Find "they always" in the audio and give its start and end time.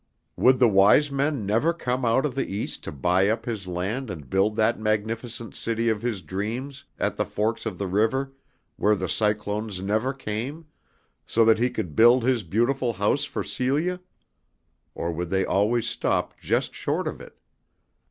15.29-15.87